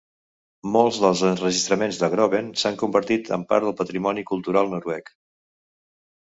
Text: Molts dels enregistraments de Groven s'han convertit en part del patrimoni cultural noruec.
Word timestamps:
Molts 0.75 0.95
dels 1.01 1.19
enregistraments 1.31 1.99
de 2.03 2.09
Groven 2.13 2.49
s'han 2.61 2.79
convertit 2.85 3.29
en 3.37 3.45
part 3.53 3.67
del 3.69 3.77
patrimoni 3.83 4.25
cultural 4.33 4.73
noruec. 4.73 5.15